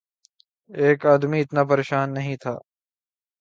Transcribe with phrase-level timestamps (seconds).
[0.69, 2.53] ایک آدمی اتنا پریشان نہیں تھا۔